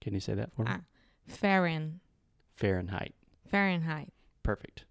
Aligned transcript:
Can 0.00 0.14
you 0.14 0.20
say 0.20 0.34
that 0.34 0.52
for 0.54 0.64
me? 0.64 0.70
Ah, 0.72 0.80
Fahrenheit. 1.26 2.00
Fahrenheit. 2.54 3.14
Fahrenheit. 3.50 4.12
Perfect. 4.42 4.84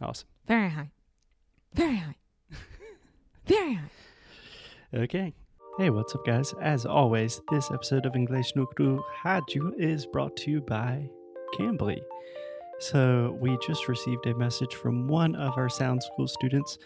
Awesome. 0.00 0.28
Fahrenheit. 0.46 0.88
Fahrenheit. 1.74 2.16
Fahrenheit. 3.46 3.90
Okay. 4.94 5.32
Hey, 5.78 5.90
what's 5.90 6.14
up, 6.14 6.26
guys? 6.26 6.52
As 6.60 6.84
always, 6.84 7.40
this 7.50 7.70
episode 7.70 8.04
of 8.04 8.14
English 8.14 8.52
no 8.56 8.66
Cru 8.66 9.02
Rádio 9.24 9.72
is 9.78 10.06
brought 10.06 10.36
to 10.38 10.50
you 10.50 10.60
by 10.60 11.08
Cambly. 11.58 12.00
So, 12.80 13.38
we 13.40 13.56
just 13.64 13.88
received 13.88 14.26
a 14.26 14.34
message 14.34 14.74
from 14.74 15.06
one 15.06 15.36
of 15.36 15.56
our 15.56 15.68
Sound 15.68 16.02
School 16.02 16.26
students 16.26 16.78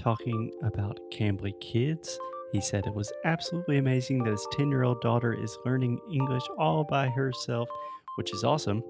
talking 0.00 0.50
about 0.62 0.98
Cambly 1.12 1.58
Kids. 1.60 2.18
He 2.54 2.60
said 2.60 2.86
it 2.86 2.94
was 2.94 3.12
absolutely 3.24 3.78
amazing 3.78 4.22
that 4.22 4.30
his 4.30 4.46
10 4.52 4.70
year 4.70 4.84
old 4.84 5.00
daughter 5.00 5.34
is 5.34 5.58
learning 5.66 5.98
English 6.08 6.44
all 6.56 6.84
by 6.84 7.08
herself, 7.08 7.68
which 8.14 8.32
is 8.32 8.44
awesome. 8.44 8.80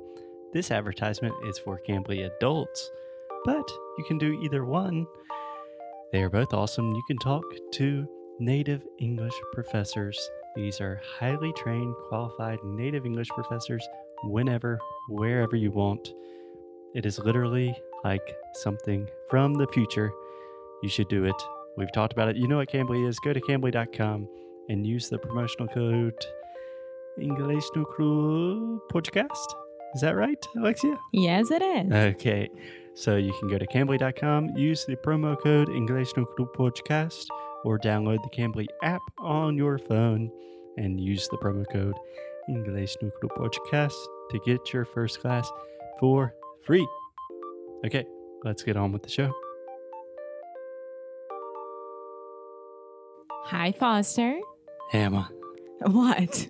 This 0.52 0.70
advertisement 0.70 1.34
is 1.46 1.58
for 1.60 1.80
Cambly 1.88 2.30
adults, 2.30 2.90
but 3.46 3.66
you 3.96 4.04
can 4.06 4.18
do 4.18 4.38
either 4.42 4.66
one. 4.66 5.06
They 6.12 6.22
are 6.22 6.28
both 6.28 6.52
awesome. 6.52 6.90
You 6.90 7.02
can 7.06 7.16
talk 7.16 7.42
to 7.76 8.06
native 8.38 8.82
English 9.00 9.32
professors. 9.54 10.20
These 10.54 10.82
are 10.82 11.00
highly 11.18 11.54
trained, 11.54 11.94
qualified 12.10 12.58
native 12.64 13.06
English 13.06 13.28
professors 13.28 13.88
whenever, 14.24 14.78
wherever 15.08 15.56
you 15.56 15.70
want. 15.70 16.06
It 16.94 17.06
is 17.06 17.18
literally 17.18 17.74
like 18.04 18.36
something 18.56 19.08
from 19.30 19.54
the 19.54 19.68
future. 19.68 20.12
You 20.82 20.90
should 20.90 21.08
do 21.08 21.24
it. 21.24 21.42
We've 21.76 21.92
talked 21.92 22.12
about 22.12 22.28
it. 22.28 22.36
You 22.36 22.46
know 22.46 22.58
what 22.58 22.70
Cambly 22.70 23.08
is. 23.08 23.18
Go 23.20 23.32
to 23.32 23.40
cambly.com 23.40 24.28
and 24.68 24.86
use 24.86 25.08
the 25.08 25.18
promotional 25.18 25.68
code 25.68 26.14
English 27.20 27.64
no 27.74 27.84
Cru 27.84 28.80
Podcast. 28.92 29.54
Is 29.94 30.00
that 30.00 30.16
right, 30.16 30.44
Alexia? 30.56 30.96
Yes, 31.12 31.50
it 31.50 31.62
is. 31.62 31.92
Okay. 31.92 32.48
So 32.94 33.16
you 33.16 33.32
can 33.38 33.48
go 33.48 33.58
to 33.58 33.66
cambly.com, 33.66 34.56
use 34.56 34.84
the 34.84 34.96
promo 34.96 35.40
code 35.40 35.68
English 35.68 36.10
no 36.16 36.24
Cru 36.24 36.46
Podcast, 36.56 37.26
or 37.64 37.78
download 37.78 38.18
the 38.22 38.30
Cambly 38.30 38.66
app 38.82 39.02
on 39.18 39.56
your 39.56 39.78
phone 39.78 40.30
and 40.76 41.00
use 41.00 41.28
the 41.28 41.38
promo 41.38 41.64
code 41.72 41.96
English 42.48 42.96
no 43.02 43.10
Cru 43.10 43.28
Podcast 43.30 43.94
to 44.30 44.38
get 44.46 44.72
your 44.72 44.84
first 44.84 45.20
class 45.20 45.50
for 45.98 46.34
free. 46.62 46.86
Okay, 47.84 48.04
let's 48.44 48.62
get 48.62 48.76
on 48.76 48.92
with 48.92 49.02
the 49.02 49.10
show. 49.10 49.32
Hi, 53.46 53.72
Foster. 53.72 54.38
Hey, 54.90 55.00
Emma, 55.00 55.30
What? 55.80 56.48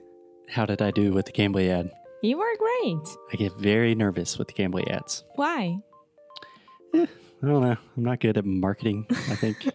how 0.49 0.67
did 0.67 0.81
I 0.83 0.91
do 0.91 1.13
with 1.13 1.27
the 1.27 1.33
Cambly 1.33 1.69
ad? 1.71 1.91
You 2.23 2.39
were 2.39 2.57
great. 2.59 3.17
I 3.33 3.37
get 3.37 3.53
very 3.59 3.95
nervous 3.95 4.39
with 4.39 4.49
the 4.49 4.55
Cambly 4.55 4.89
ads. 4.91 5.25
Why? 5.35 5.79
I 6.95 7.07
don't 7.43 7.61
know. 7.63 7.77
I'm 7.97 8.05
not 8.05 8.21
good 8.21 8.39
at 8.39 8.45
marketing, 8.45 9.07
I 9.11 9.35
think. 9.35 9.69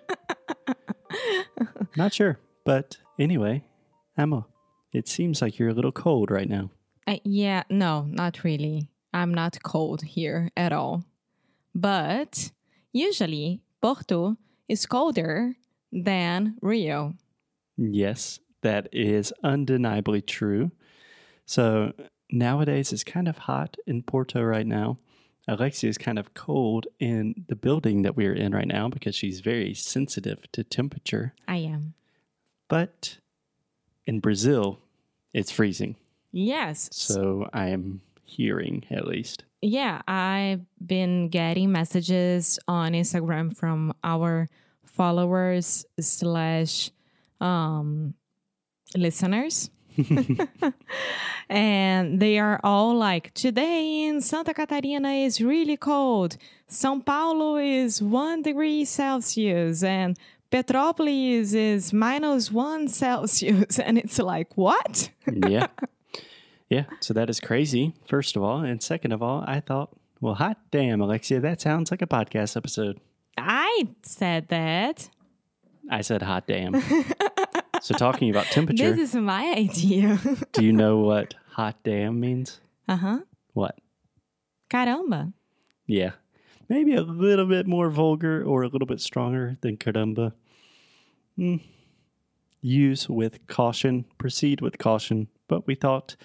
not 1.97 2.13
sure. 2.13 2.39
But 2.63 2.97
anyway, 3.19 3.63
Emma, 4.17 4.45
it 4.93 5.07
seems 5.07 5.41
like 5.41 5.59
you're 5.59 5.69
a 5.69 5.73
little 5.73 5.91
cold 5.91 6.31
right 6.31 6.49
now. 6.49 6.71
Uh, 7.05 7.17
yeah, 7.23 7.63
no, 7.69 8.03
not 8.09 8.43
really. 8.43 8.89
I'm 9.13 9.33
not 9.33 9.61
cold 9.63 10.01
here 10.01 10.49
at 10.57 10.71
all. 10.71 11.03
But 11.75 12.51
usually, 12.91 13.61
Porto 13.81 14.37
is 14.67 14.85
colder 14.85 15.55
than 15.91 16.55
Rio. 16.61 17.15
Yes, 17.77 18.39
that 18.61 18.89
is 18.91 19.33
undeniably 19.43 20.21
true. 20.21 20.71
So 21.45 21.93
nowadays 22.29 22.93
it's 22.93 23.03
kind 23.03 23.27
of 23.27 23.37
hot 23.37 23.77
in 23.87 24.03
Porto 24.03 24.41
right 24.43 24.67
now. 24.67 24.99
Alexia 25.47 25.89
is 25.89 25.97
kind 25.97 26.19
of 26.19 26.35
cold 26.35 26.85
in 26.99 27.45
the 27.47 27.55
building 27.55 28.03
that 28.03 28.15
we're 28.15 28.35
in 28.35 28.53
right 28.53 28.67
now 28.67 28.87
because 28.87 29.15
she's 29.15 29.39
very 29.39 29.73
sensitive 29.73 30.43
to 30.51 30.63
temperature. 30.63 31.33
I 31.47 31.57
am. 31.57 31.95
But 32.67 33.17
in 34.05 34.19
Brazil, 34.19 34.79
it's 35.33 35.49
freezing. 35.51 35.95
Yes. 36.31 36.89
So 36.91 37.49
I 37.51 37.69
am 37.69 38.01
hearing 38.23 38.85
at 38.91 39.07
least. 39.07 39.43
Yeah, 39.61 40.01
I've 40.07 40.61
been 40.85 41.29
getting 41.29 41.71
messages 41.71 42.59
on 42.67 42.93
Instagram 42.93 43.55
from 43.55 43.93
our 44.03 44.47
followers 44.93 45.85
slash 45.99 46.91
um, 47.41 48.13
listeners. 48.95 49.69
and 51.49 52.19
they 52.19 52.39
are 52.39 52.59
all 52.63 52.95
like, 52.95 53.33
today 53.33 54.03
in 54.03 54.21
Santa 54.21 54.53
Catarina 54.53 55.09
is 55.09 55.41
really 55.41 55.77
cold. 55.77 56.37
São 56.69 57.05
Paulo 57.05 57.57
is 57.57 58.01
one 58.01 58.41
degree 58.41 58.85
Celsius 58.85 59.83
and 59.83 60.17
Petrópolis 60.51 61.53
is 61.53 61.93
minus 61.93 62.51
one 62.51 62.87
Celsius. 62.87 63.79
And 63.85 63.97
it's 63.97 64.19
like, 64.19 64.55
what? 64.57 65.11
yeah. 65.47 65.67
Yeah. 66.69 66.85
So 66.99 67.15
that 67.15 67.31
is 67.31 67.39
crazy, 67.39 67.95
first 68.07 68.35
of 68.35 68.43
all. 68.43 68.59
And 68.59 68.79
second 68.79 69.11
of 69.11 69.23
all, 69.23 69.43
I 69.47 69.59
thought, 69.59 69.89
well, 70.21 70.35
hot 70.35 70.59
damn, 70.69 71.01
Alexia, 71.01 71.39
that 71.39 71.59
sounds 71.59 71.89
like 71.89 72.03
a 72.03 72.05
podcast 72.05 72.55
episode. 72.55 72.99
I 73.43 73.87
said 74.03 74.47
that. 74.49 75.09
I 75.89 76.01
said 76.01 76.21
hot 76.21 76.45
damn. 76.47 76.79
so 77.81 77.95
talking 77.95 78.29
about 78.29 78.45
temperature, 78.47 78.91
This 78.91 79.09
is 79.09 79.15
my 79.15 79.53
idea. 79.57 80.19
do 80.51 80.63
you 80.63 80.71
know 80.73 80.97
what 80.99 81.33
hot 81.51 81.77
damn 81.83 82.19
means? 82.19 82.59
uh 82.87 82.95
huh. 82.97 83.19
What? 83.53 83.77
Caramba. 84.69 85.33
Yeah. 85.87 86.11
Maybe 86.69 86.93
a 86.93 87.01
little 87.01 87.47
bit 87.47 87.65
more 87.65 87.89
vulgar 87.89 88.43
or 88.43 88.61
a 88.63 88.67
little 88.67 88.85
bit 88.85 89.01
stronger 89.01 89.57
than 89.61 89.77
caramba. 89.77 90.33
Hmm. 91.35 91.57
Use 92.61 93.09
with 93.09 93.47
caution, 93.47 94.05
proceed 94.17 94.61
with 94.61 94.77
caution, 94.77 95.29
but 95.47 95.65
we 95.65 95.73
thought 95.75 96.15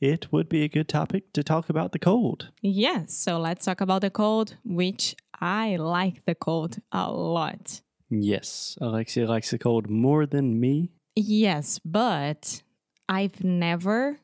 it 0.00 0.32
would 0.32 0.48
be 0.48 0.62
a 0.62 0.68
good 0.68 0.88
topic 0.88 1.32
to 1.34 1.42
talk 1.42 1.68
about 1.68 1.92
the 1.92 1.98
cold. 1.98 2.48
Yes. 2.62 3.12
So 3.12 3.38
let's 3.38 3.64
talk 3.66 3.80
about 3.82 4.00
the 4.00 4.10
cold, 4.10 4.56
which 4.64 5.14
I 5.40 5.76
like 5.76 6.24
the 6.26 6.34
cold 6.34 6.78
a 6.92 7.10
lot. 7.10 7.80
Yes, 8.10 8.76
Alexia 8.80 9.26
likes 9.26 9.50
the 9.50 9.58
cold 9.58 9.88
more 9.88 10.26
than 10.26 10.58
me. 10.60 10.90
Yes, 11.16 11.78
but 11.84 12.62
I've 13.08 13.42
never 13.44 14.18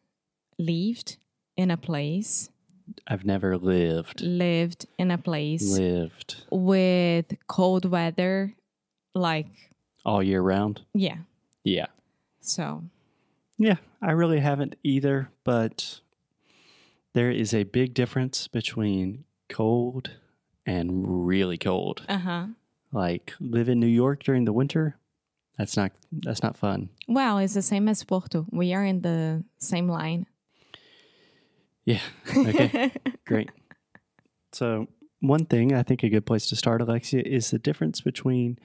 lived 0.59 1.17
in 1.57 1.71
a 1.71 1.77
place, 1.77 2.51
I've 3.07 3.25
never 3.25 3.57
lived. 3.57 4.21
lived 4.21 4.87
in 4.99 5.11
a 5.11 5.19
place 5.19 5.63
Lived 5.79 6.37
with 6.51 7.27
cold 7.49 7.85
weather. 7.85 8.55
Like, 9.15 9.49
all 10.05 10.23
year 10.23 10.43
round. 10.43 10.83
yeah. 10.95 11.19
Yeah. 11.65 11.87
So, 12.41 12.85
Yeah, 13.59 13.77
I 14.03 14.13
really 14.13 14.39
haven't 14.41 14.77
either, 14.85 15.31
but 15.43 16.01
there 17.15 17.31
is 17.31 17.55
a 17.55 17.65
big 17.65 17.95
difference 17.95 18.47
between 18.47 19.25
cold 19.49 20.11
and 20.67 21.27
really 21.27 21.59
cold. 21.59 22.03
uh 22.09 22.19
huh. 22.19 22.47
Like 22.93 23.35
live 23.41 23.69
in 23.69 23.81
New 23.81 23.87
York 23.87 24.23
during 24.23 24.45
the 24.45 24.53
winter. 24.53 24.97
That's 25.59 25.77
not 25.77 25.93
that's 26.13 26.43
not 26.43 26.57
fun. 26.57 26.89
Well, 27.09 27.39
it's 27.39 27.55
the 27.55 27.63
same 27.63 27.89
as 27.89 28.05
Porto. 28.05 28.47
We 28.51 28.75
are 28.75 28.85
in 28.85 29.03
the 29.03 29.45
same 29.59 29.89
line. 29.89 30.27
Yeah. 31.85 32.01
Okay. 32.37 32.93
Great. 33.27 33.51
So, 34.53 34.89
one 35.21 35.47
thing 35.47 35.73
I 35.75 35.83
think 35.83 36.03
a 36.03 36.09
good 36.09 36.27
place 36.27 36.49
to 36.49 36.57
start, 36.57 36.81
Alexia, 36.81 37.23
is 37.25 37.51
the 37.51 37.59
difference 37.59 38.01
between 38.01 38.59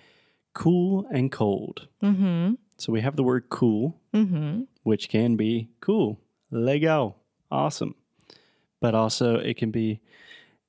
cool 0.54 1.06
and 1.12 1.31
cold. 1.31 1.88
Mm-hmm. 2.04 2.54
So, 2.77 2.92
we 2.92 3.01
have 3.01 3.15
the 3.15 3.24
word 3.24 3.45
cool, 3.50 4.00
Mm-hmm. 4.13 4.63
which 4.83 5.07
can 5.09 5.36
be 5.36 5.69
cool, 5.81 6.19
legal, 6.51 7.18
awesome. 7.51 7.95
But 8.80 8.95
also, 8.95 9.36
it 9.36 9.57
can 9.57 9.71
be, 9.71 10.00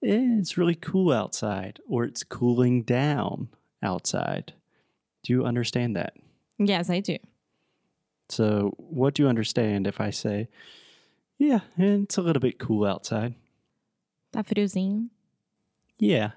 eh, 0.02 0.38
it's 0.38 0.58
really 0.58 0.74
cool 0.74 1.12
outside, 1.12 1.80
or 1.88 2.04
it's 2.04 2.24
cooling 2.24 2.82
down 2.82 3.48
outside. 3.82 4.52
Do 5.22 5.32
you 5.32 5.44
understand 5.44 5.96
that? 5.96 6.14
Yes, 6.58 6.90
I 6.90 7.00
do. 7.00 7.18
So, 8.28 8.74
what 8.76 9.14
do 9.14 9.22
you 9.22 9.28
understand 9.28 9.86
if 9.86 10.00
I 10.00 10.10
say, 10.10 10.48
yeah, 11.38 11.60
it's 11.76 12.16
a 12.16 12.22
little 12.22 12.40
bit 12.40 12.58
cool 12.58 12.84
outside? 12.84 13.34
Tá 14.32 14.44
friozinho. 14.44 15.08
Yeah. 15.98 16.30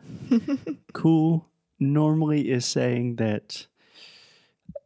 cool 0.93 1.49
normally 1.79 2.51
is 2.51 2.65
saying 2.65 3.15
that 3.15 3.67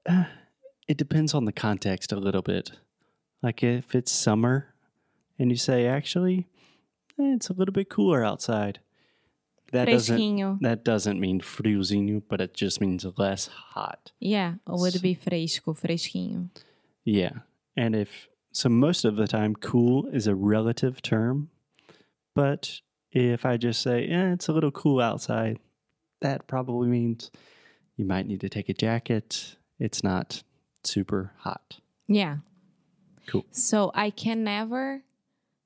uh, 0.08 0.26
it 0.88 0.98
depends 0.98 1.34
on 1.34 1.46
the 1.46 1.52
context 1.52 2.12
a 2.12 2.20
little 2.20 2.42
bit. 2.42 2.72
Like 3.42 3.64
if 3.64 3.96
it's 3.96 4.12
summer 4.12 4.74
and 5.38 5.50
you 5.52 5.58
say, 5.58 5.86
actually, 5.88 6.48
eh, 7.20 7.34
it's 7.36 7.50
a 7.50 7.54
little 7.54 7.74
bit 7.74 7.90
cooler 7.90 8.24
outside. 8.24 8.80
That 9.72 9.86
doesn't 9.86 10.18
Fresquinho. 10.18 10.60
that 10.62 10.84
doesn't 10.84 11.20
mean 11.20 11.42
friozinho, 11.42 12.24
but 12.28 12.42
it 12.42 12.56
just 12.56 12.82
means 12.82 13.06
less 13.18 13.48
hot. 13.48 14.12
Yeah, 14.20 14.54
it 14.54 14.60
would 14.66 15.00
be 15.02 15.14
fresco, 15.14 15.74
fresquinho. 15.74 16.50
Yeah. 17.06 17.32
And 17.78 17.96
if 17.96 18.28
so 18.52 18.68
most 18.70 19.06
of 19.06 19.16
the 19.16 19.28
time 19.28 19.56
cool 19.56 20.08
is 20.08 20.26
a 20.26 20.34
relative 20.36 21.02
term, 21.04 21.52
but 22.36 22.82
if 23.12 23.46
I 23.46 23.58
just 23.58 23.82
say, 23.82 24.08
"Yeah, 24.08 24.34
it's 24.34 24.48
a 24.48 24.54
little 24.54 24.72
cool 24.72 25.00
outside," 25.00 25.60
that 26.22 26.48
probably 26.48 26.88
means 26.88 27.30
you 27.96 28.06
might 28.06 28.26
need 28.26 28.42
to 28.42 28.50
take 28.50 28.70
a 28.70 28.74
jacket. 28.74 29.56
It's 29.78 30.04
not 30.04 30.42
super 30.84 31.32
hot. 31.38 31.80
Yeah. 32.08 32.38
Cool. 33.28 33.46
So 33.52 33.92
I 33.94 34.10
can 34.10 34.44
never 34.44 35.04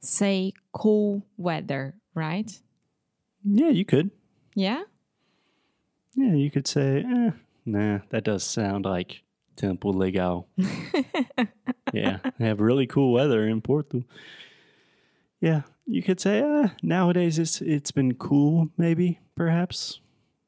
say 0.04 0.54
cool 0.74 1.26
weather, 1.38 1.96
right? 2.14 2.52
Yeah, 3.44 3.70
you 3.70 3.86
could. 3.86 4.12
Yeah? 4.56 4.84
Yeah, 6.16 6.34
you 6.34 6.52
could 6.52 6.68
say, 6.68 7.04
eh, 7.04 7.32
"Nah, 7.66 8.00
that 8.10 8.24
does 8.24 8.44
sound 8.44 8.86
like 8.86 9.24
Temple 9.56 9.94
Legal." 9.94 10.48
yeah, 11.94 12.20
they 12.38 12.46
have 12.46 12.60
really 12.60 12.86
cool 12.86 13.12
weather 13.12 13.48
in 13.48 13.62
Porto. 13.62 14.04
Yeah, 15.42 15.64
you 15.86 16.04
could 16.04 16.20
say, 16.20 16.42
uh, 16.42 16.70
nowadays 16.82 17.40
it's 17.40 17.62
it's 17.62 17.92
been 17.92 18.14
cool, 18.14 18.70
maybe, 18.78 19.20
perhaps, 19.36 20.00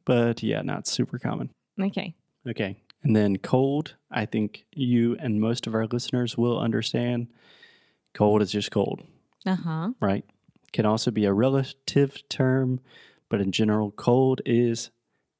but 0.05 0.43
yeah, 0.43 0.61
not 0.61 0.87
super 0.87 1.17
common. 1.17 1.49
Okay. 1.81 2.15
Okay, 2.47 2.77
and 3.03 3.15
then 3.15 3.37
cold. 3.37 3.95
I 4.11 4.25
think 4.25 4.65
you 4.71 5.17
and 5.19 5.41
most 5.41 5.65
of 5.65 5.73
our 5.73 5.87
listeners 5.87 6.37
will 6.37 6.59
understand. 6.59 7.27
Cold 8.13 8.41
is 8.41 8.51
just 8.51 8.71
cold, 8.71 9.01
Uh-huh. 9.45 9.89
right? 9.99 10.25
Can 10.73 10.85
also 10.85 11.11
be 11.11 11.25
a 11.25 11.33
relative 11.33 12.21
term, 12.29 12.79
but 13.29 13.39
in 13.39 13.51
general, 13.51 13.91
cold 13.91 14.41
is 14.45 14.89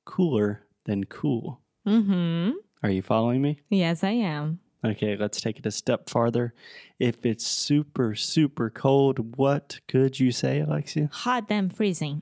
cooler 0.06 0.62
than 0.86 1.06
cool. 1.06 1.60
Mm-hmm. 1.86 2.52
Are 2.84 2.90
you 2.90 3.02
following 3.02 3.42
me? 3.42 3.60
Yes, 3.69 4.04
I 4.04 4.12
am. 4.12 4.60
Okay, 4.84 5.18
let's 5.18 5.42
take 5.42 5.57
it 5.57 5.66
a 5.66 5.72
step 5.72 6.10
farther. 6.10 6.54
If 7.00 7.25
it's 7.25 7.46
super, 7.46 8.13
super 8.16 8.69
cold, 8.69 9.38
what 9.38 9.80
could 9.88 10.19
you 10.19 10.31
say, 10.31 10.60
Alexia? 10.60 11.10
Hot 11.12 11.48
damn 11.48 11.69
freezing. 11.69 12.22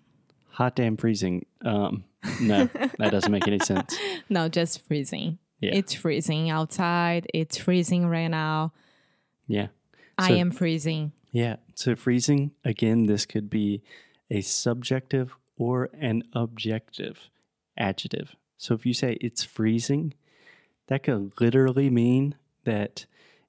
Hot 0.51 0.75
damn 0.75 0.95
freezing. 0.95 1.45
Um, 1.65 2.05
no, 2.39 2.69
that 2.97 3.11
doesn't 3.11 3.31
make 3.31 3.47
any 3.47 3.59
sense. 3.59 3.97
No, 4.29 4.47
just 4.47 4.81
freezing. 4.87 5.37
Yeah. 5.59 5.71
It's 5.73 5.93
freezing 5.93 6.49
outside. 6.49 7.27
It's 7.33 7.57
freezing 7.57 8.07
right 8.07 8.29
now. 8.29 8.71
Yeah. 9.47 9.67
I 10.17 10.33
am 10.33 10.49
freezing. 10.51 11.11
Yeah. 11.33 11.57
So 11.75 11.95
freezing, 11.97 12.51
again, 12.63 13.07
this 13.07 13.25
could 13.25 13.49
be 13.49 13.81
a 14.29 14.39
subjective 14.41 15.35
or 15.57 15.89
an 15.99 16.23
objective 16.33 17.29
adjective. 17.75 18.35
So 18.57 18.75
if 18.75 18.85
you 18.85 18.93
say 18.93 19.17
it's 19.19 19.43
freezing, 19.43 20.13
that 20.87 21.03
could 21.03 21.33
literally 21.41 21.89
mean 21.89 22.35
that 22.63 23.05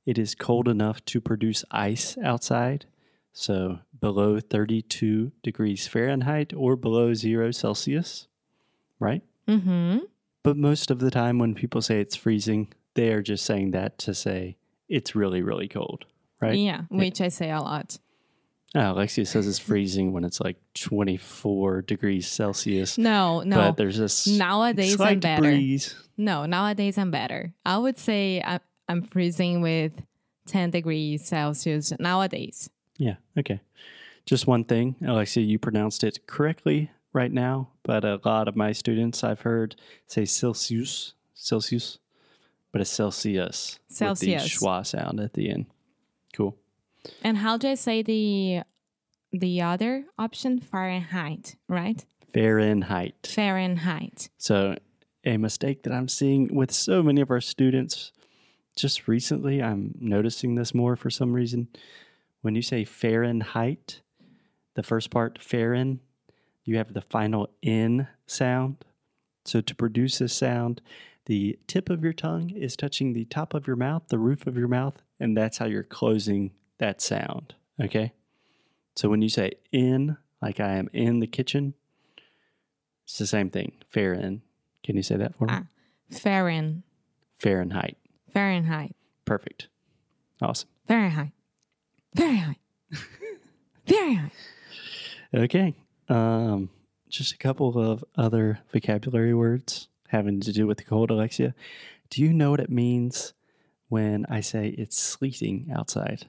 it 0.06 0.19
is 0.19 0.34
cold 0.34 0.66
enough 0.66 1.04
to 1.04 1.20
produce 1.20 1.64
ice 1.70 2.16
outside. 2.22 2.86
So 3.32 3.81
below 4.00 4.40
32 4.40 5.32
degrees 5.42 5.87
Fahrenheit 5.87 6.52
or 6.54 6.76
below 6.76 7.14
zero 7.14 7.50
Celsius, 7.50 8.28
right? 8.98 9.22
Mm-hmm. 9.46 9.98
But 10.42 10.56
most 10.56 10.90
of 10.90 11.00
the 11.00 11.10
time 11.10 11.38
when 11.38 11.54
people 11.54 11.82
say 11.82 12.00
it's 12.00 12.16
freezing, 12.16 12.72
they 12.94 13.12
are 13.12 13.22
just 13.22 13.44
saying 13.44 13.72
that 13.72 13.98
to 13.98 14.14
say 14.14 14.56
it's 14.88 15.14
really, 15.14 15.42
really 15.42 15.69
cold, 15.69 16.06
right? 16.44 16.58
Yeah, 16.58 16.82
which 16.88 17.20
I 17.20 17.29
say 17.29 17.50
a 17.50 17.61
lot. 17.61 17.99
Oh, 18.76 18.91
Alexia 18.93 19.25
says 19.25 19.46
it's 19.46 19.61
freezing 19.61 20.12
when 20.12 20.25
it's 20.25 20.41
like 20.41 20.56
24 20.75 21.82
degrees 21.82 22.26
Celsius. 22.26 22.99
No, 22.99 23.43
no. 23.43 23.56
But 23.56 23.76
there's 23.76 23.99
this 23.99 24.26
Nowadays 24.26 25.00
I'm 25.00 25.20
better. 25.20 25.43
breeze. 25.43 25.94
No, 26.17 26.44
nowadays 26.46 26.99
I'm 26.99 27.12
better. 27.12 27.55
I 27.64 27.79
would 27.79 27.99
say 27.99 28.43
I, 28.44 28.58
I'm 28.88 29.02
freezing 29.02 29.61
with 29.61 29.93
10 30.49 30.70
degrees 30.70 31.25
Celsius 31.25 31.93
nowadays. 32.00 32.69
Yeah, 32.99 33.14
okay. 33.38 33.61
Just 34.26 34.47
one 34.47 34.64
thing, 34.64 34.97
Alexia, 35.06 35.44
you 35.44 35.58
pronounced 35.58 36.02
it 36.02 36.26
correctly 36.26 36.90
right 37.12 37.31
now, 37.32 37.69
but 37.85 38.05
a 38.05 38.20
lot 38.25 38.49
of 38.49 38.56
my 38.56 38.73
students 38.73 39.23
I've 39.23 39.43
heard 39.43 39.76
say 40.06 40.25
Celsius, 40.25 41.14
Celsius, 41.35 41.99
but 42.73 42.81
it's 42.81 42.90
Celsius. 42.90 43.79
With 43.88 43.97
Celsius. 43.99 44.43
the 44.43 44.49
schwa 44.49 44.85
sound 44.85 45.20
at 45.20 45.35
the 45.35 45.50
end. 45.50 45.67
Cool. 46.34 46.56
And 47.22 47.38
how 47.38 47.56
do 47.56 47.69
I 47.69 47.75
say 47.75 48.02
the 48.02 48.62
the 49.32 49.62
other 49.62 50.04
option? 50.19 50.60
Fahrenheit, 50.60 51.56
right? 51.69 52.04
Fahrenheit. 52.32 53.31
Fahrenheit. 53.32 54.28
So, 54.38 54.76
a 55.25 55.36
mistake 55.36 55.85
that 55.85 55.92
I'm 55.92 56.09
seeing 56.09 56.54
with 56.54 56.73
so 56.73 57.02
many 57.02 57.20
of 57.20 57.30
our 57.30 57.40
students 57.40 58.12
just 58.76 59.06
recently, 59.06 59.62
I'm 59.62 59.94
noticing 60.00 60.56
this 60.56 60.75
more 60.75 60.97
for 60.97 61.11
some 61.11 61.32
reason. 61.32 61.68
When 62.42 62.56
you 62.56 62.62
say 62.62 62.85
Fahrenheit, 62.85 64.00
the 64.75 64.82
first 64.82 65.11
part, 65.11 65.38
Fahren, 65.38 66.00
you 66.64 66.76
have 66.76 66.92
the 66.92 67.00
final 67.00 67.50
N 67.62 68.09
sound. 68.26 68.85
So, 69.44 69.61
to 69.61 69.75
produce 69.75 70.18
this 70.18 70.35
sound, 70.35 70.80
the 71.26 71.59
tip 71.66 71.88
of 71.88 72.02
your 72.02 72.12
tongue 72.12 72.50
is 72.50 72.76
touching 72.76 73.12
the 73.12 73.25
top 73.26 73.54
of 73.54 73.66
your 73.66 73.76
mouth, 73.76 74.02
the 74.09 74.18
roof 74.18 74.47
of 74.47 74.56
your 74.56 74.68
mouth, 74.68 75.02
and 75.25 75.35
that's 75.35 75.57
how 75.57 75.64
you're 75.64 75.83
closing 75.83 76.50
that 76.76 77.00
sound. 77.00 77.54
Okay? 77.83 78.12
So, 78.95 79.09
when 79.09 79.23
you 79.23 79.31
say 79.31 79.52
in, 79.73 80.19
like 80.43 80.61
I 80.61 80.75
am 80.75 80.90
in 80.93 81.21
the 81.21 81.26
kitchen, 81.26 81.73
it's 83.04 83.16
the 83.16 83.26
same 83.26 83.49
thing. 83.49 83.73
Fahren. 83.93 84.43
Can 84.85 84.97
you 84.97 85.02
say 85.02 85.16
that 85.16 85.35
for 85.35 85.47
me? 85.47 85.54
Ah. 85.54 85.64
Fahren. 86.12 86.83
Fahrenheit. 87.38 87.97
Fahrenheit. 88.33 88.95
Perfect. 89.25 89.69
Awesome. 90.43 90.69
Fahrenheit. 90.87 91.33
Fahrenheit. 92.14 92.59
Fahrenheit. 93.87 94.33
Okay. 95.33 95.75
Um, 96.11 96.69
just 97.09 97.33
a 97.33 97.38
couple 97.38 97.78
of 97.78 98.04
other 98.14 98.61
vocabulary 98.73 99.33
words 99.33 99.88
having 100.09 100.40
to 100.40 100.52
do 100.52 100.66
with 100.66 100.76
the 100.76 100.85
cold, 100.85 101.11
Alexia. 101.11 101.54
Do 102.11 102.23
you 102.23 102.35
know 102.35 102.50
what 102.50 102.61
it 102.61 102.71
means 102.71 103.33
when 103.94 104.26
I 104.28 104.40
say 104.40 104.74
it's 104.76 104.98
sleeting 105.00 105.70
outside? 105.72 106.26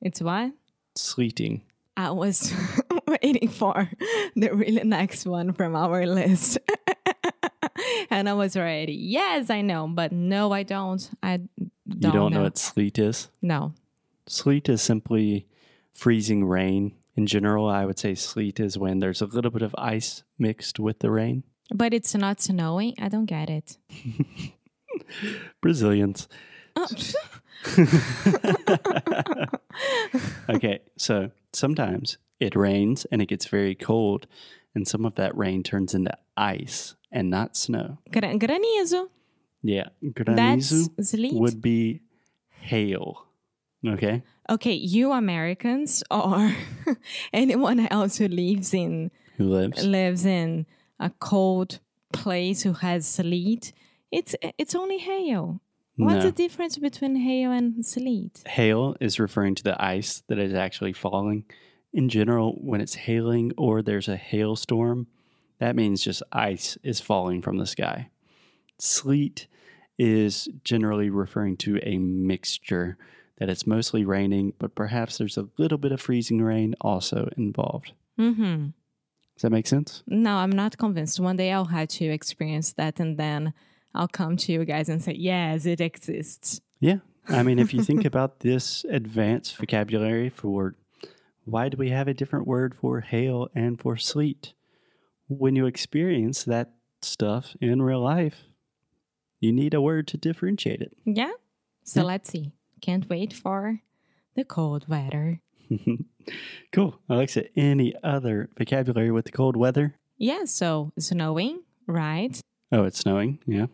It's 0.00 0.22
what? 0.22 0.52
Sleeting. 0.94 1.62
I 1.96 2.12
was 2.12 2.54
waiting 3.08 3.48
for 3.48 3.90
the 4.36 4.54
really 4.54 4.84
next 4.84 5.26
one 5.26 5.54
from 5.54 5.74
our 5.74 6.06
list. 6.06 6.58
and 8.10 8.28
I 8.28 8.34
was 8.34 8.54
ready. 8.54 8.92
Yes, 8.92 9.50
I 9.50 9.60
know, 9.60 9.88
but 9.88 10.12
no, 10.12 10.52
I 10.52 10.62
don't. 10.62 11.10
I 11.20 11.38
don't, 11.38 11.72
you 11.88 12.12
don't 12.12 12.32
know. 12.32 12.42
what 12.44 12.58
sleet 12.58 12.96
is? 13.00 13.28
No. 13.42 13.74
Sleet 14.28 14.68
is 14.68 14.80
simply 14.80 15.48
freezing 15.92 16.44
rain. 16.44 16.94
In 17.16 17.26
general, 17.26 17.68
I 17.68 17.86
would 17.86 17.98
say 17.98 18.14
sleet 18.14 18.60
is 18.60 18.78
when 18.78 19.00
there's 19.00 19.20
a 19.20 19.26
little 19.26 19.50
bit 19.50 19.62
of 19.62 19.74
ice 19.76 20.22
mixed 20.38 20.78
with 20.78 21.00
the 21.00 21.10
rain. 21.10 21.42
But 21.74 21.92
it's 21.92 22.14
not 22.14 22.40
snowing. 22.40 22.94
I 23.00 23.08
don't 23.08 23.26
get 23.26 23.50
it. 23.50 23.78
Brazilians. 25.60 26.28
Okay, 30.48 30.80
so 30.96 31.30
sometimes 31.52 32.18
it 32.38 32.54
rains 32.54 33.06
and 33.10 33.22
it 33.22 33.26
gets 33.26 33.46
very 33.46 33.74
cold, 33.74 34.26
and 34.74 34.86
some 34.86 35.04
of 35.04 35.14
that 35.16 35.36
rain 35.36 35.62
turns 35.62 35.94
into 35.94 36.12
ice 36.36 36.94
and 37.10 37.30
not 37.30 37.56
snow. 37.56 37.98
Gran- 38.12 38.38
granizo. 38.38 39.08
Yeah, 39.62 39.88
granizo 40.02 40.90
would 41.32 41.62
be 41.62 42.00
hail. 42.60 43.26
Okay. 43.86 44.22
Okay, 44.50 44.72
you 44.74 45.12
Americans 45.12 46.02
or 46.10 46.54
anyone 47.32 47.80
else 47.90 48.18
who 48.18 48.28
lives 48.28 48.74
in 48.74 49.10
Who 49.38 49.48
lives? 49.48 49.84
lives 49.84 50.24
in 50.26 50.66
a 51.00 51.10
cold 51.18 51.80
place 52.12 52.62
who 52.62 52.74
has 52.74 53.06
sleet, 53.06 53.72
it's 54.12 54.34
it's 54.58 54.74
only 54.74 54.98
hail. 54.98 55.60
What's 55.96 56.24
No. 56.24 56.30
the 56.30 56.32
difference 56.32 56.76
between 56.78 57.16
hail 57.16 57.52
and 57.52 57.84
sleet? 57.86 58.42
Hail 58.46 58.96
is 59.00 59.20
referring 59.20 59.54
to 59.56 59.62
the 59.62 59.82
ice 59.82 60.22
that 60.26 60.38
is 60.38 60.52
actually 60.52 60.92
falling. 60.92 61.44
In 61.92 62.08
general, 62.08 62.58
when 62.60 62.80
it's 62.80 62.94
hailing 62.94 63.52
or 63.56 63.80
there's 63.80 64.08
a 64.08 64.16
hailstorm, 64.16 65.06
that 65.60 65.76
means 65.76 66.02
just 66.02 66.22
ice 66.32 66.76
is 66.82 67.00
falling 67.00 67.42
from 67.42 67.58
the 67.58 67.66
sky. 67.66 68.08
Sleet 68.78 69.46
is 69.96 70.48
generally 70.64 71.10
referring 71.10 71.56
to 71.58 71.78
a 71.84 71.96
mixture 71.98 72.98
that 73.38 73.48
it's 73.48 73.66
mostly 73.66 74.04
raining, 74.04 74.52
but 74.58 74.74
perhaps 74.74 75.18
there's 75.18 75.38
a 75.38 75.48
little 75.58 75.78
bit 75.78 75.92
of 75.92 76.00
freezing 76.00 76.42
rain 76.42 76.74
also 76.80 77.28
involved. 77.36 77.92
Mm-hmm. 78.18 78.66
Does 79.36 79.42
that 79.42 79.50
make 79.50 79.66
sense? 79.68 80.02
No, 80.08 80.36
I'm 80.36 80.50
not 80.50 80.76
convinced. 80.78 81.20
One 81.20 81.36
day 81.36 81.52
I'll 81.52 81.64
have 81.66 81.88
to 81.88 82.04
experience 82.06 82.72
that 82.72 82.98
and 82.98 83.16
then 83.16 83.52
I'll 83.94 84.08
come 84.08 84.36
to 84.38 84.52
you 84.52 84.64
guys 84.64 84.88
and 84.88 85.02
say, 85.02 85.12
yes, 85.14 85.66
it 85.66 85.80
exists. 85.80 86.60
Yeah. 86.80 86.98
I 87.28 87.42
mean, 87.42 87.58
if 87.58 87.72
you 87.72 87.82
think 87.82 88.04
about 88.12 88.40
this 88.40 88.84
advanced 88.90 89.56
vocabulary 89.56 90.28
for 90.30 90.74
why 91.44 91.68
do 91.68 91.76
we 91.76 91.90
have 91.90 92.08
a 92.08 92.14
different 92.14 92.46
word 92.46 92.74
for 92.74 93.00
hail 93.00 93.48
and 93.54 93.80
for 93.80 93.96
sleet? 93.96 94.54
When 95.28 95.56
you 95.56 95.66
experience 95.66 96.44
that 96.44 96.72
stuff 97.02 97.54
in 97.60 97.82
real 97.82 98.00
life, 98.00 98.44
you 99.40 99.52
need 99.52 99.74
a 99.74 99.80
word 99.80 100.06
to 100.08 100.16
differentiate 100.16 100.80
it. 100.80 100.96
Yeah? 101.04 101.32
So 101.84 102.00
Yeah. 102.00 102.06
let's 102.06 102.30
see. 102.30 102.52
Can't 102.80 103.08
wait 103.08 103.32
for 103.32 103.80
the 104.34 104.44
cold 104.44 104.88
weather. 104.88 105.40
cool. 106.72 106.98
Alexia, 107.08 107.44
any 107.56 107.94
other 108.02 108.48
vocabulary 108.58 109.10
with 109.10 109.26
the 109.26 109.32
cold 109.32 109.56
weather? 109.56 109.94
Yeah, 110.18 110.44
so 110.44 110.92
snowing, 110.98 111.62
right? 111.86 112.38
Oh, 112.72 112.84
it's 112.84 112.98
snowing. 112.98 113.38
Yeah, 113.46 113.66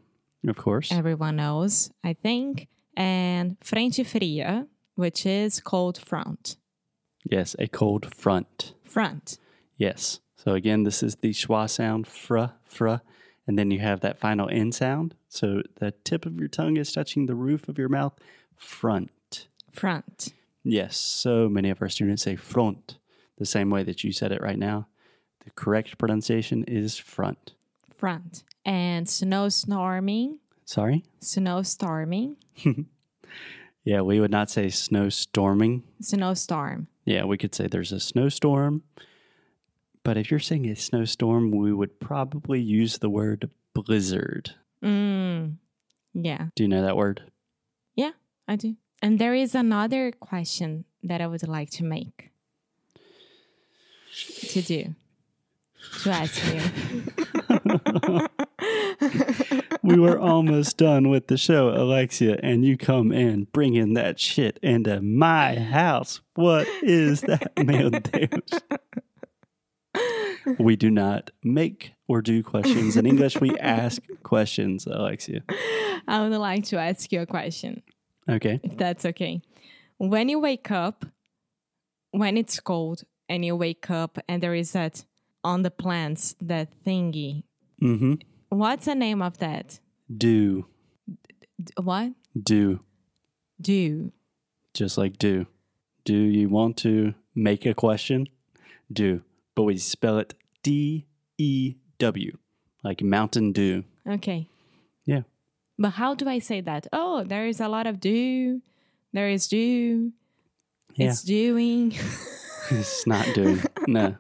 of 0.47 0.57
course. 0.57 0.93
Everyone 0.93 1.37
knows, 1.37 1.91
I 2.03 2.15
think. 2.15 2.69
And 2.97 3.57
frente 3.63 4.05
fria, 4.07 4.67
which 4.95 5.25
is 5.27 5.61
cold 5.61 5.99
front. 5.99 6.57
Yes, 7.25 7.55
a 7.59 7.69
cold 7.69 8.15
front. 8.15 8.75
Front. 8.85 9.39
Yes. 9.77 10.21
So 10.37 10.55
again, 10.55 10.85
this 10.85 11.03
is 11.03 11.17
the 11.17 11.31
schwa 11.31 11.69
sound, 11.69 12.07
fr, 12.07 12.45
fra, 12.65 13.03
and 13.47 13.59
then 13.59 13.71
you 13.71 13.81
have 13.81 14.01
that 14.01 14.19
final 14.19 14.49
N 14.51 14.73
sound. 14.73 15.15
So 15.29 15.63
the 15.77 15.93
tip 16.05 16.25
of 16.27 16.39
your 16.39 16.49
tongue 16.49 16.77
is 16.77 16.93
touching 16.93 17.27
the 17.27 17.35
roof 17.35 17.69
of 17.69 17.79
your 17.79 17.89
mouth, 17.89 18.15
front. 18.57 19.49
Front. 19.71 20.33
Yes, 20.63 20.97
so 20.97 21.49
many 21.49 21.71
of 21.71 21.81
our 21.81 21.89
students 21.89 22.23
say 22.23 22.37
front 22.37 22.99
the 23.39 23.47
same 23.47 23.71
way 23.71 23.83
that 23.83 24.05
you 24.05 24.13
said 24.13 24.33
it 24.33 24.43
right 24.43 24.59
now. 24.59 24.87
The 25.45 25.51
correct 25.51 25.97
pronunciation 25.99 26.65
is 26.65 26.99
front. 26.99 27.55
Front. 28.01 28.45
And 28.65 29.07
snowstorming. 29.07 30.39
Sorry? 30.65 31.05
Snowstorming. 31.21 32.37
Yeah, 33.83 34.03
we 34.03 34.21
would 34.21 34.31
not 34.31 34.51
say 34.51 34.67
snowstorming. 34.67 35.83
Snowstorm. 36.03 36.89
Yeah, 37.07 37.25
we 37.25 37.39
could 37.39 37.55
say 37.55 37.67
there's 37.67 37.93
a 37.93 37.99
snowstorm. 37.99 38.83
But 40.05 40.19
if 40.19 40.31
you're 40.31 40.39
saying 40.39 40.69
a 40.69 40.77
snowstorm, 40.77 41.51
we 41.51 41.73
would 41.73 41.99
probably 41.99 42.61
use 42.61 42.99
the 42.99 43.09
word 43.09 43.49
blizzard. 43.75 44.55
Mm. 44.85 45.57
Yeah, 46.13 46.49
Do 46.57 46.63
you 46.63 46.69
know 46.69 46.83
that 46.83 46.97
word? 46.97 47.23
Yeah, 47.95 48.11
I 48.47 48.57
do. 48.57 48.77
And 49.01 49.19
there 49.19 49.35
is 49.35 49.55
another 49.55 50.13
question 50.13 50.85
that 51.03 51.23
I 51.23 51.27
would 51.27 51.49
like 51.49 51.71
to 51.71 51.85
make. 51.85 52.31
To 54.51 54.61
do. 54.61 54.95
To 56.03 56.11
ask 56.11 56.53
you. 56.53 57.03
we 59.83 59.99
were 59.99 60.19
almost 60.19 60.77
done 60.77 61.09
with 61.09 61.29
the 61.29 61.37
show, 61.37 61.71
Alexia, 61.71 62.39
and 62.43 62.65
you 62.65 62.77
come 62.77 63.13
in 63.13 63.45
bringing 63.53 63.95
that 63.95 64.21
shit 64.21 64.59
into 64.63 65.01
my 65.01 65.59
house. 65.59 66.21
What 66.35 66.67
is 66.83 67.23
that, 67.23 67.53
man? 67.65 68.03
We 70.59 70.75
do 70.75 70.91
not 70.91 71.31
make 71.45 71.93
or 72.09 72.23
do 72.23 72.43
questions. 72.43 72.97
In 72.97 73.05
English, 73.05 73.39
we 73.41 73.57
ask 73.59 74.01
questions, 74.23 74.87
Alexia. 74.87 75.43
I 76.09 76.27
would 76.27 76.37
like 76.39 76.65
to 76.67 76.79
ask 76.79 77.13
you 77.13 77.21
a 77.21 77.27
question, 77.27 77.83
Okay. 78.29 78.59
if 78.63 78.77
that's 78.77 79.05
okay. 79.05 79.43
When 79.99 80.31
you 80.31 80.41
wake 80.41 80.71
up, 80.71 81.05
when 82.13 82.39
it's 82.39 82.59
cold, 82.59 83.05
and 83.31 83.45
you 83.45 83.55
wake 83.55 83.89
up 83.91 84.19
and 84.29 84.43
there 84.43 84.55
is 84.55 84.73
that 84.73 85.05
on 85.45 85.63
the 85.63 85.71
plants, 85.71 86.35
that 86.41 86.69
thingy, 86.85 87.45
Mm-hmm. 87.83 88.15
what's 88.51 88.85
the 88.87 88.95
name 88.95 89.23
of 89.23 89.39
that? 89.39 89.81
Do. 90.15 90.67
D- 91.63 91.73
What? 91.83 92.13
Do. 92.41 92.81
Do. 93.61 94.13
Just 94.75 94.99
like 94.99 95.19
do. 95.19 95.47
Do 96.05 96.15
you 96.17 96.49
want 96.49 96.77
to 96.79 97.15
make 97.35 97.67
a 97.67 97.75
question? 97.75 98.29
Do. 98.93 99.23
But 99.55 99.65
we 99.65 99.77
spell 99.79 100.19
it 100.19 100.35
D 100.63 101.07
E 101.39 101.75
W, 101.99 102.37
like 102.83 103.03
Mountain 103.03 103.53
Dew. 103.53 103.85
Okay. 104.09 104.49
Yeah. 105.05 105.23
But 105.79 105.91
how 105.91 106.15
do 106.15 106.29
I 106.29 106.39
say 106.39 106.61
that? 106.63 106.87
Oh, 106.93 107.25
there 107.25 107.47
is 107.47 107.61
a 107.61 107.69
lot 107.69 107.87
of 107.87 108.01
do. 108.01 108.61
There 109.13 109.29
is 109.29 109.49
do. 109.49 110.13
Yeah. 110.95 111.09
It's 111.11 111.23
doing. 111.23 111.93
it's 112.71 113.07
not 113.07 113.27
doing 113.35 113.61
no 113.87 114.17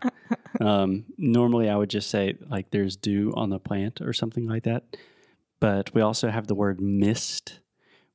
um, 0.61 1.05
normally 1.17 1.69
i 1.69 1.77
would 1.77 1.91
just 1.91 2.11
say 2.11 2.37
like 2.49 2.71
there's 2.71 2.97
dew 2.97 3.33
on 3.37 3.51
the 3.51 3.59
plant 3.59 4.01
or 4.01 4.13
something 4.13 4.47
like 4.47 4.65
that 4.65 4.85
but 5.59 5.93
we 5.95 6.01
also 6.01 6.31
have 6.31 6.47
the 6.47 6.55
word 6.55 6.81
mist 6.81 7.61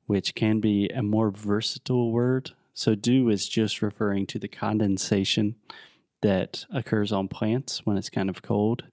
which 0.06 0.34
can 0.34 0.60
be 0.60 0.88
a 0.88 1.02
more 1.02 1.30
versatile 1.30 2.12
word 2.12 2.50
so 2.74 2.94
dew 2.94 3.28
is 3.28 3.48
just 3.48 3.82
referring 3.82 4.26
to 4.26 4.38
the 4.38 4.48
condensation 4.48 5.56
that 6.22 6.64
occurs 6.72 7.12
on 7.12 7.28
plants 7.28 7.84
when 7.84 7.96
it's 7.96 8.10
kind 8.10 8.30
of 8.30 8.42
cold 8.42 8.84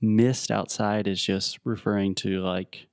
mist 0.00 0.50
outside 0.50 1.06
is 1.06 1.22
just 1.22 1.58
referring 1.64 2.14
to 2.14 2.40
like 2.40 2.86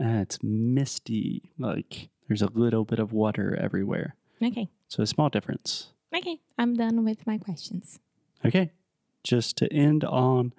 ah, 0.00 0.20
it's 0.20 0.42
misty 0.42 1.42
like 1.58 2.08
there's 2.28 2.42
a 2.42 2.50
little 2.54 2.84
bit 2.84 2.98
of 2.98 3.12
water 3.12 3.56
everywhere 3.60 4.16
okay. 4.42 4.68
so 4.88 5.02
a 5.02 5.06
small 5.06 5.28
difference 5.28 5.92
Okay. 6.14 6.40
I'm 6.58 6.74
done 6.74 7.04
with 7.04 7.26
my 7.26 7.38
questions. 7.38 7.98
Okay. 8.44 8.70
Just 9.24 9.56
to 9.58 9.72
end 9.72 10.04
on 10.04 10.52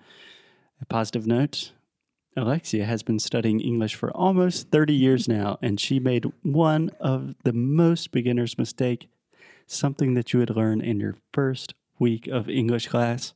a 0.82 0.86
positive 0.86 1.28
note, 1.28 1.72
Alexia 2.36 2.86
has 2.86 3.04
been 3.04 3.20
studying 3.20 3.60
English 3.60 3.96
for 3.96 4.10
almost 4.12 4.70
30 4.70 4.94
years 4.94 5.28
now, 5.28 5.58
and 5.62 5.80
she 5.80 6.00
made 6.00 6.32
one 6.42 6.90
of 7.00 7.36
the 7.44 7.54
most 7.54 8.12
beginner's 8.12 8.58
mistake, 8.58 9.10
something 9.68 10.14
that 10.16 10.34
you 10.34 10.40
would 10.40 10.56
learn 10.56 10.82
in 10.82 11.00
your 11.00 11.16
first 11.32 11.74
week 12.00 12.28
of 12.28 12.50
English 12.50 12.88
class. 12.88 13.34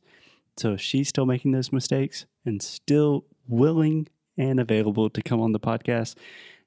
So 0.58 0.78
she's 0.78 1.10
still 1.10 1.26
making 1.26 1.52
those 1.52 1.72
mistakes 1.72 2.26
and 2.46 2.62
still 2.62 3.26
willing 3.48 4.08
and 4.38 4.60
available 4.60 5.10
to 5.10 5.22
come 5.22 5.42
on 5.42 5.52
the 5.52 5.60
podcast 5.60 6.16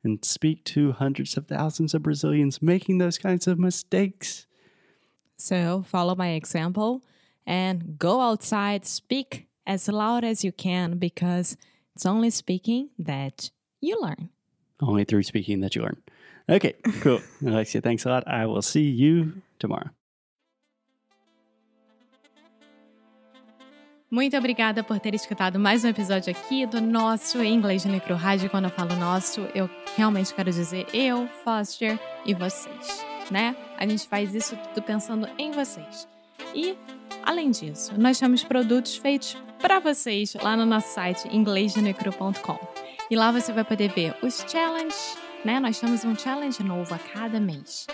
and 0.05 0.25
speak 0.25 0.65
to 0.65 0.93
hundreds 0.93 1.37
of 1.37 1.47
thousands 1.47 1.95
of 1.95 2.03
Brazilians 2.03 2.63
making 2.63 2.99
those 2.99 3.19
kinds 3.19 3.47
of 3.47 3.59
mistakes. 3.59 4.47
So 5.37 5.85
follow 5.87 6.15
my 6.15 6.31
example 6.31 7.03
and 7.51 7.99
go 7.99 8.21
outside, 8.21 8.87
speak 8.87 9.49
as 9.67 9.89
loud 9.89 10.23
as 10.25 10.45
you 10.45 10.53
can 10.53 10.99
because 10.99 11.57
it's 11.97 12.07
only 12.07 12.31
speaking 12.31 12.91
that 12.97 13.51
you 13.81 13.99
learn. 14.01 14.31
Only 14.81 15.05
through 15.05 15.25
speaking 15.25 15.61
that 15.63 15.75
you 15.75 15.83
learn. 15.83 15.97
Okay, 16.49 16.75
cool. 17.03 17.21
Alexia, 17.45 17.81
thanks 17.81 18.07
a 18.07 18.09
lot. 18.09 18.23
I 18.29 18.47
will 18.47 18.63
see 18.63 18.89
you 18.89 19.43
tomorrow. 19.59 19.91
Muito 24.13 24.37
obrigada 24.37 24.83
por 24.83 24.99
ter 24.99 25.15
escutado 25.15 25.59
mais 25.59 25.85
um 25.85 25.89
episódio 25.89 26.33
aqui 26.33 26.67
do 26.67 26.81
nosso 26.81 27.43
Inglês 27.45 27.85
no 27.85 27.93
Micro 27.93 28.15
Rádio. 28.17 28.51
Quando 28.51 28.65
eu 28.65 28.71
falo 28.71 28.97
nosso, 28.97 29.41
eu 29.55 29.71
realmente 29.97 30.35
quero 30.35 30.51
dizer 30.51 30.87
eu, 30.93 31.29
Foster 31.45 31.99
e 32.27 32.35
vocês, 32.35 33.05
né? 33.31 33.57
A 33.79 33.87
gente 33.87 34.09
faz 34.09 34.35
isso 34.35 34.57
tudo 34.75 34.83
pensando 34.85 35.29
em 35.39 35.53
vocês. 35.53 36.09
E, 36.53 36.77
além 37.31 37.53
disso, 37.53 37.93
nós 37.97 38.19
temos 38.19 38.43
produtos 38.43 38.97
feitos 38.97 39.37
para 39.61 39.79
vocês 39.79 40.35
lá 40.43 40.57
no 40.57 40.67
nosso 40.67 40.93
site 40.93 41.29
inglêsdenecru.com. 41.29 42.59
E 43.09 43.15
lá 43.15 43.31
você 43.31 43.53
vai 43.53 43.63
poder 43.63 43.89
ver 43.91 44.17
os 44.21 44.45
challenges, 44.49 45.17
né? 45.45 45.61
Nós 45.61 45.79
temos 45.79 46.05
um 46.05 46.17
challenge 46.17 46.61
novo 46.65 46.93
a 46.93 46.99
cada 46.99 47.39
mês. 47.39 47.87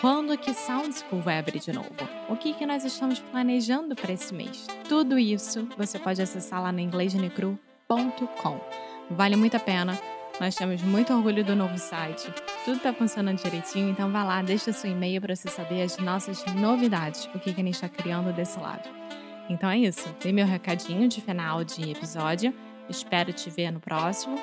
Quando 0.00 0.38
que 0.38 0.54
Sound 0.54 0.94
School 0.94 1.20
vai 1.20 1.38
abrir 1.38 1.58
de 1.58 1.70
novo? 1.70 1.90
O 2.30 2.36
que, 2.36 2.54
que 2.54 2.64
nós 2.64 2.82
estamos 2.82 3.18
planejando 3.18 3.94
para 3.94 4.12
esse 4.12 4.32
mês? 4.32 4.66
Tudo 4.88 5.18
isso 5.18 5.68
você 5.76 5.98
pode 5.98 6.22
acessar 6.22 6.62
lá 6.62 6.72
no 6.72 6.80
inglêsdenecru.com. 6.80 8.60
Vale 9.10 9.36
muito 9.36 9.56
a 9.56 9.60
pena. 9.60 9.98
Nós 10.40 10.54
temos 10.54 10.82
muito 10.82 11.12
orgulho 11.12 11.44
do 11.44 11.56
novo 11.56 11.76
site. 11.78 12.32
Tudo 12.64 12.78
tá 12.78 12.92
funcionando 12.92 13.42
direitinho, 13.42 13.90
então 13.90 14.10
vá 14.10 14.22
lá, 14.22 14.40
deixa 14.40 14.72
seu 14.72 14.90
e-mail 14.90 15.20
para 15.20 15.34
você 15.34 15.48
saber 15.48 15.82
as 15.82 15.98
nossas 15.98 16.44
novidades, 16.54 17.28
o 17.34 17.38
que, 17.38 17.52
que 17.52 17.60
a 17.60 17.64
gente 17.64 17.74
está 17.74 17.88
criando 17.88 18.32
desse 18.32 18.58
lado. 18.58 18.88
Então 19.48 19.68
é 19.68 19.78
isso. 19.78 20.08
Dei 20.22 20.32
meu 20.32 20.46
recadinho 20.46 21.08
de 21.08 21.20
final 21.20 21.64
de 21.64 21.90
episódio. 21.90 22.54
Espero 22.88 23.32
te 23.32 23.50
ver 23.50 23.70
no 23.70 23.80
próximo. 23.80 24.38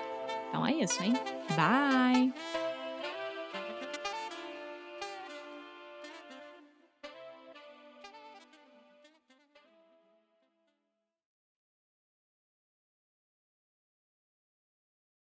Então 0.49 0.65
é 0.65 0.73
isso, 0.73 1.01
hein? 1.01 1.13
Bye! 1.55 2.64